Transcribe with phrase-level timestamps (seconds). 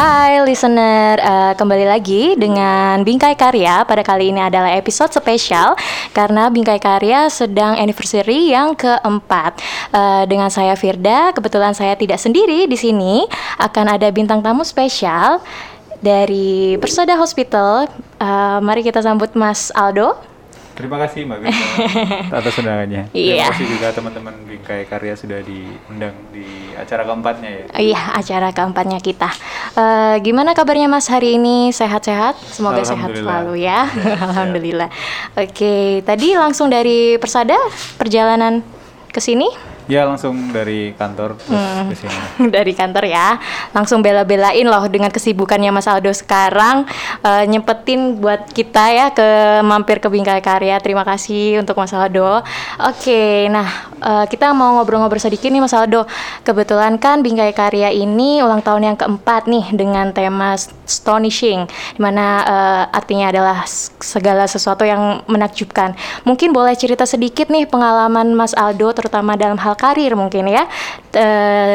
[0.00, 3.84] Hai listener, uh, kembali lagi dengan Bingkai Karya.
[3.84, 5.76] Pada kali ini adalah episode spesial
[6.16, 9.60] karena Bingkai Karya sedang anniversary yang keempat.
[9.92, 13.28] Uh, dengan saya Firda, kebetulan saya tidak sendiri di sini.
[13.60, 15.44] Akan ada bintang tamu spesial
[16.00, 17.84] dari Persada Hospital.
[18.16, 20.29] Uh, mari kita sambut Mas Aldo.
[20.80, 21.66] Terima kasih Mbak Vita
[22.40, 23.02] atas undangannya.
[23.12, 23.44] Iya.
[23.44, 27.64] Terima kasih juga teman-teman Bingkai Karya sudah diundang di acara keempatnya ya.
[27.76, 29.28] Iya, acara keempatnya kita.
[29.76, 31.68] Uh, gimana kabarnya Mas hari ini?
[31.70, 32.40] Sehat-sehat?
[32.48, 33.84] Semoga sehat selalu ya.
[34.32, 34.88] Alhamdulillah.
[35.36, 37.60] Oke, tadi langsung dari Persada
[38.00, 38.64] perjalanan
[39.12, 39.69] ke sini?
[39.90, 41.88] Ya langsung dari kantor terus hmm.
[41.90, 42.18] ke sini.
[42.54, 43.42] dari kantor ya.
[43.74, 46.86] Langsung bela-belain loh dengan kesibukannya Mas Aldo sekarang
[47.26, 50.78] uh, nyempetin buat kita ya ke mampir ke Bingkai Karya.
[50.78, 52.46] Terima kasih untuk Mas Aldo.
[52.86, 56.06] Oke, nah uh, kita mau ngobrol-ngobrol sedikit nih Mas Aldo.
[56.46, 62.26] Kebetulan kan Bingkai Karya ini ulang tahun yang keempat nih dengan tema astonishing di mana
[62.42, 63.64] uh, eh, artinya adalah
[64.02, 65.94] segala sesuatu yang menakjubkan.
[66.26, 70.68] Mungkin boleh cerita sedikit nih pengalaman Mas Aldo terutama dalam hal karir mungkin ya
[71.16, 71.26] e,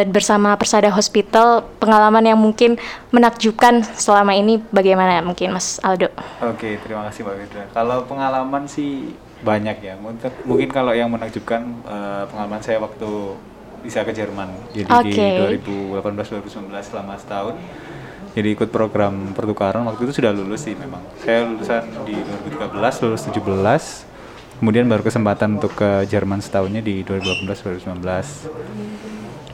[0.06, 2.78] bersama Persada Hospital pengalaman yang mungkin
[3.10, 6.14] menakjubkan selama ini bagaimana mungkin Mas Aldo?
[6.46, 7.64] Oke terima kasih Mbak Fitra.
[7.74, 11.98] Kalau pengalaman sih banyak ya mungkin, mungkin kalau yang menakjubkan e,
[12.30, 13.10] pengalaman saya waktu
[13.86, 15.62] bisa ke Jerman jadi okay.
[15.62, 15.70] di
[16.02, 17.56] 2018-2019 selama setahun
[18.34, 22.18] jadi ikut program pertukaran waktu itu sudah lulus sih memang saya lulusan di
[22.58, 24.15] 2013 lulus 17
[24.60, 28.96] kemudian baru kesempatan untuk ke Jerman setahunnya di 2018-2019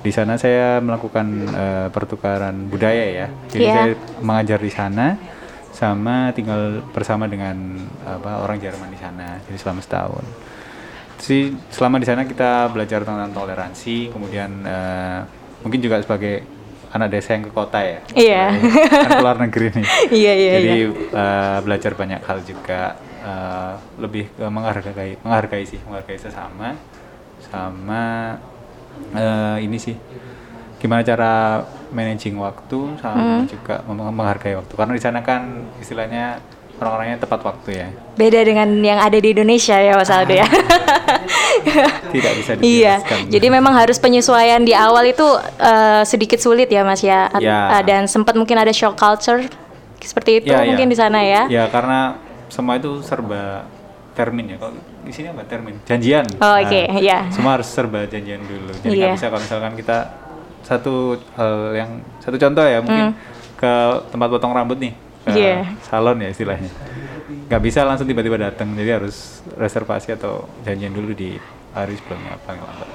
[0.02, 3.28] di sana saya melakukan uh, pertukaran budaya ya.
[3.54, 3.76] Jadi yeah.
[3.78, 5.14] saya mengajar di sana
[5.72, 9.38] sama tinggal bersama dengan apa orang Jerman di sana.
[9.46, 10.26] Jadi selama setahun.
[11.22, 15.22] Sih selama di sana kita belajar tentang toleransi kemudian uh,
[15.62, 16.42] mungkin juga sebagai
[16.92, 18.00] anak desa yang ke kota ya.
[18.18, 18.46] Iya.
[18.58, 18.90] Yeah.
[18.90, 19.86] kan keluar negeri nih.
[20.26, 21.14] Iya iya jadi yeah.
[21.14, 26.76] Uh, belajar banyak hal juga uh, lebih ke menghargai menghargai sih menghargai sesama
[27.42, 28.36] sama
[29.16, 29.96] uh, ini sih
[30.82, 31.62] gimana cara
[31.94, 33.46] managing waktu sama hmm.
[33.46, 34.74] juga menghargai waktu.
[34.74, 36.42] Karena di sana kan istilahnya
[36.82, 37.88] orang-orangnya tepat waktu ya.
[38.18, 40.50] Beda dengan yang ada di Indonesia ya Mas Aldo ya.
[42.16, 42.98] Tidak bisa iya.
[43.30, 45.24] jadi memang harus penyesuaian di awal itu
[45.62, 47.78] uh, sedikit sulit ya Mas ya, ya.
[47.78, 49.46] Uh, dan sempat mungkin ada shock culture
[50.02, 50.92] seperti itu ya, mungkin ya.
[50.92, 51.42] di sana ya.
[51.46, 52.18] Ya karena
[52.52, 53.64] semua itu serba
[54.12, 54.58] termin ya.
[54.60, 54.76] Kalau
[55.08, 55.80] di sini apa termin?
[55.88, 56.28] Janjian.
[56.44, 56.86] Oh, oke, okay.
[56.92, 57.20] nah, ya.
[57.32, 58.76] Semua harus serba janjian dulu.
[58.84, 59.16] Jadi yeah.
[59.16, 59.98] bisa kalau misalkan kita
[60.62, 61.90] satu hal yang
[62.20, 63.16] satu contoh ya mungkin mm.
[63.58, 63.74] ke
[64.14, 64.94] tempat potong rambut nih,
[65.26, 65.64] ke yeah.
[65.88, 66.70] salon ya istilahnya.
[67.48, 68.76] Nggak bisa langsung tiba-tiba datang.
[68.76, 71.40] Jadi harus reservasi atau janjian dulu di
[71.72, 72.90] hari sebelumnya paling lambat.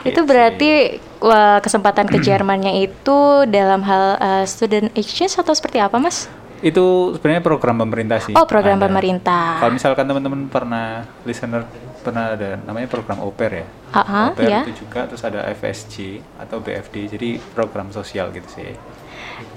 [0.00, 6.00] Itu berarti wah, kesempatan ke Jermannya itu dalam hal uh, student exchange atau seperti apa,
[6.00, 6.26] Mas?
[6.60, 8.34] Itu sebenarnya program pemerintah sih.
[8.36, 8.86] Oh, program ada.
[8.88, 9.60] pemerintah.
[9.60, 11.64] Kalau misalkan teman-teman pernah listener
[12.00, 13.66] pernah ada namanya program OPER ya.
[13.92, 14.62] Uh -huh, OPER yeah.
[14.64, 17.16] itu juga terus ada FSG atau BFD.
[17.16, 18.72] Jadi program sosial gitu sih.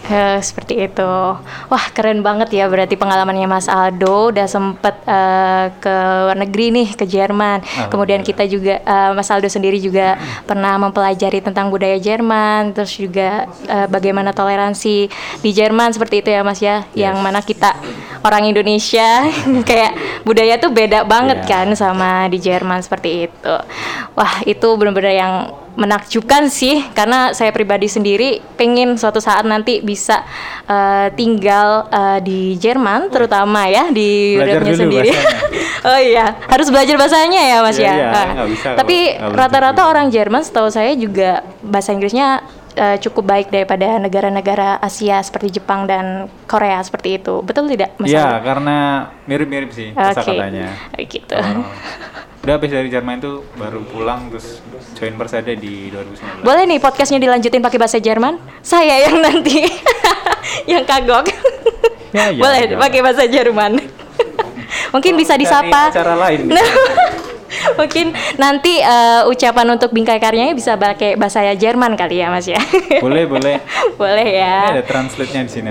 [0.03, 1.13] Uh, seperti itu.
[1.71, 5.95] Wah, keren banget ya berarti pengalamannya Mas Aldo udah sempet uh, ke
[6.27, 7.63] luar negeri nih, ke Jerman.
[7.87, 13.47] Kemudian kita juga uh, Mas Aldo sendiri juga pernah mempelajari tentang budaya Jerman, terus juga
[13.71, 15.07] uh, bagaimana toleransi
[15.39, 16.83] di Jerman seperti itu ya Mas ya.
[16.91, 17.07] Yes.
[17.07, 17.71] Yang mana kita
[18.23, 19.27] orang Indonesia
[19.69, 21.49] kayak budaya tuh beda banget yeah.
[21.49, 23.55] kan sama di Jerman seperti itu.
[24.15, 25.35] Wah, itu benar-benar yang
[25.73, 30.21] menakjubkan sih karena saya pribadi sendiri pengen suatu saat nanti bisa
[30.69, 35.09] uh, tinggal uh, di Jerman terutama ya di Rednya sendiri.
[35.89, 37.89] oh iya, harus belajar bahasanya ya Mas ya.
[37.89, 37.93] ya?
[37.93, 42.45] Iya, nah, bisa tapi rata-rata orang Jerman setahu saya juga bahasa Inggrisnya
[42.77, 47.41] uh, cukup baik daripada negara-negara Asia seperti Jepang dan Korea seperti itu.
[47.41, 48.09] Betul tidak Mas?
[48.11, 50.23] Iya, karena mirip-mirip sih okay.
[50.23, 50.69] katanya.
[51.13, 51.37] Gitu.
[51.37, 51.67] Oh
[52.43, 54.59] udah habis dari Jerman itu baru pulang terus
[54.99, 59.63] join Persada di 2019 boleh nih podcastnya dilanjutin pakai bahasa Jerman saya yang nanti
[60.75, 61.23] yang kagok
[62.11, 62.75] ya, ya, boleh ya.
[62.75, 63.79] pakai bahasa Jerman
[64.93, 66.51] mungkin oh, bisa disapa cara lain
[67.79, 72.59] Mungkin nanti uh, ucapan untuk bingkai karyanya bisa pakai bahasa Jerman kali ya Mas ya.
[72.99, 73.57] Boleh, boleh.
[74.01, 74.57] boleh ya.
[74.69, 75.69] Ini ada translate-nya di sini.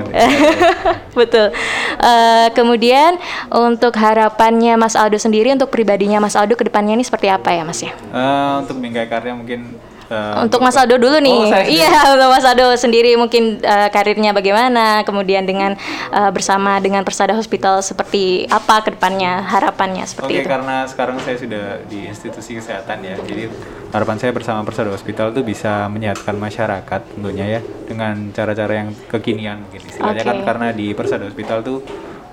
[1.18, 1.52] Betul.
[2.00, 3.16] Uh, kemudian
[3.52, 7.62] untuk harapannya Mas Aldo sendiri untuk pribadinya Mas Aldo ke depannya ini seperti apa ya
[7.62, 7.92] Mas ya?
[8.10, 11.40] Uh, untuk bingkai karya mungkin Uh, untuk Mas Aldo dulu nih.
[11.50, 15.78] Oh, iya, untuk Mas Aldo sendiri mungkin uh, karirnya bagaimana, kemudian dengan
[16.10, 20.50] uh, bersama dengan Persada Hospital seperti apa ke depannya harapannya seperti Oke, itu.
[20.50, 23.48] karena sekarang saya sudah di institusi kesehatan ya, jadi
[23.92, 29.64] harapan saya bersama Persada Hospital itu bisa menyehatkan masyarakat tentunya ya dengan cara-cara yang kekinian
[29.64, 30.30] mungkin istilahnya okay.
[30.32, 31.78] kan karena di Persada Hospital tuh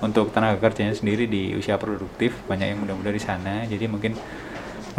[0.00, 4.16] untuk tenaga kerjanya sendiri di usia produktif banyak yang muda-muda di sana, jadi mungkin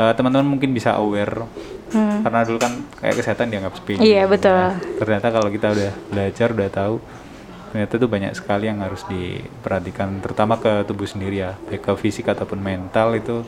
[0.10, 1.46] teman teman-teman mungkin bisa aware
[1.94, 2.26] hmm.
[2.26, 6.48] karena dulu kan kayak kesehatan dianggap sepele iya betul nah, ternyata kalau kita udah belajar
[6.56, 6.96] udah tahu
[7.72, 12.28] ternyata tuh banyak sekali yang harus diperhatikan terutama ke tubuh sendiri ya baik ke fisik
[12.28, 13.48] ataupun mental itu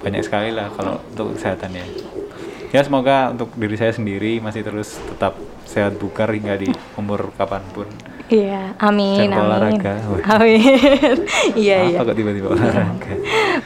[0.00, 1.86] banyak sekali lah kalau untuk kesehatan ya
[2.72, 5.36] ya semoga untuk diri saya sendiri masih terus tetap
[5.68, 7.88] sehat bugar hingga di umur kapan pun
[8.28, 9.40] Iya, amin, amin.
[9.40, 10.04] olahraga.
[10.36, 10.60] Amin.
[11.64, 12.04] iya, iya.
[12.04, 13.16] kok tiba-tiba olahraga?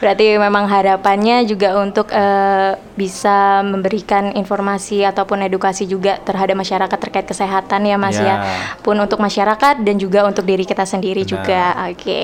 [0.01, 7.27] Berarti memang harapannya juga untuk uh, bisa memberikan informasi ataupun edukasi juga terhadap masyarakat terkait
[7.27, 8.25] kesehatan ya, Mas ya.
[8.25, 8.35] ya.
[8.81, 11.31] Pun untuk masyarakat dan juga untuk diri kita sendiri Benar.
[11.35, 11.63] juga.
[11.91, 11.99] Oke.
[11.99, 12.23] Okay.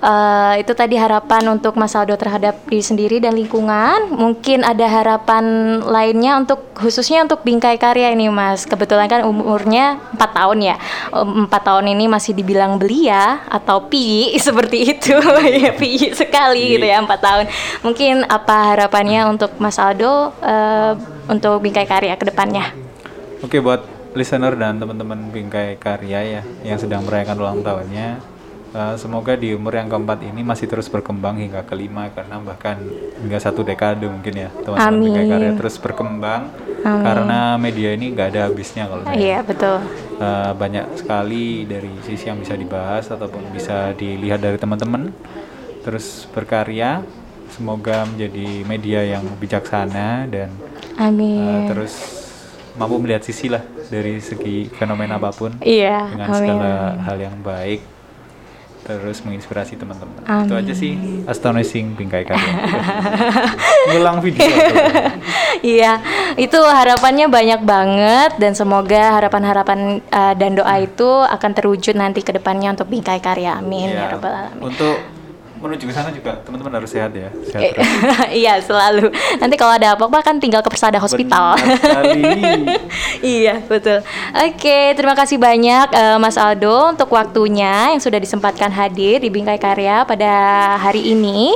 [0.00, 0.10] Uh,
[0.56, 4.08] eh, itu tadi harapan untuk Mas Aldo terhadap diri sendiri dan lingkungan.
[4.14, 5.44] Mungkin ada harapan
[5.82, 8.64] lainnya untuk khususnya untuk bingkai karya ini, Mas.
[8.64, 10.76] Kebetulan kan umurnya 4 tahun ya.
[11.12, 15.18] 4 tahun tahun ini masih dibilang belia atau pi seperti itu
[15.66, 17.46] ya pi sekali gitu ya empat tahun
[17.82, 20.92] mungkin apa harapannya untuk Mas Aldo uh,
[21.28, 22.72] untuk bingkai karya ke depannya
[23.42, 23.82] oke buat
[24.12, 28.32] listener dan teman-teman bingkai karya ya yang sedang merayakan ulang tahunnya
[28.72, 32.80] Uh, semoga di umur yang keempat ini masih terus berkembang hingga kelima karena bahkan
[33.20, 36.48] hingga satu dekade mungkin ya teman-teman bingkai karya terus berkembang
[36.80, 37.04] Amin.
[37.04, 39.12] karena media ini nggak ada habisnya kalau saya.
[39.20, 39.76] Iya betul.
[40.16, 45.12] Uh, banyak sekali dari sisi yang bisa dibahas ataupun bisa dilihat dari teman-teman.
[45.82, 47.02] Terus berkarya,
[47.50, 50.50] semoga menjadi media yang bijaksana dan
[50.96, 51.42] Amin.
[51.42, 51.94] Uh, terus
[52.78, 53.60] mampu melihat sisi lah
[53.92, 56.38] dari segi fenomena apa pun iya, dengan amin.
[56.40, 56.72] segala
[57.04, 57.80] hal yang baik
[58.82, 60.26] terus menginspirasi teman-teman.
[60.42, 62.56] Itu aja sih astonishing bingkai kalian.
[63.94, 64.42] Ngulang video.
[65.62, 66.02] Iya,
[66.34, 72.34] itu harapannya banyak banget dan semoga harapan-harapan uh, dan doa itu akan terwujud nanti ke
[72.34, 73.62] depannya untuk bingkai karya.
[73.62, 74.58] Amin ya, ya rabbal alamin.
[74.58, 75.21] Untuk
[75.62, 77.30] menuju ke sana juga teman-teman harus sehat ya.
[77.46, 77.78] Sehat
[78.42, 79.14] iya selalu.
[79.38, 81.54] Nanti kalau ada apa-apa kan tinggal ke Persada Hospital.
[83.22, 84.02] iya betul.
[84.34, 89.62] Oke terima kasih banyak uh, Mas Aldo untuk waktunya yang sudah disempatkan hadir di Bingkai
[89.62, 90.32] Karya pada
[90.82, 91.54] hari ini.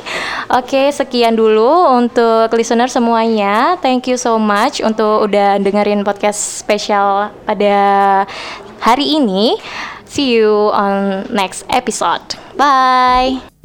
[0.55, 3.75] Oke sekian dulu untuk listener semuanya.
[3.83, 7.75] Thank you so much untuk udah dengerin podcast spesial pada
[8.79, 9.59] hari ini.
[10.07, 12.39] See you on next episode.
[12.57, 13.56] Bye.